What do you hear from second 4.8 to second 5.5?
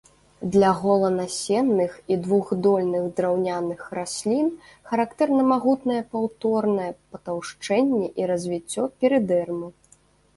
характэрна